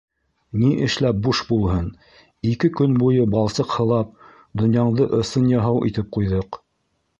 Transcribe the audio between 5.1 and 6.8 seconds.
ысынъяһау итеп ҡуйҙыҡ.